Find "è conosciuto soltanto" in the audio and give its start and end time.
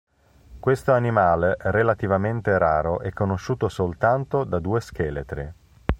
3.01-4.43